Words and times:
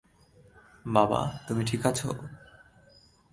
বাবা, 0.87 1.21
তুমি 1.47 1.61
ঠিক 1.65 1.81
আছো? 1.85 2.09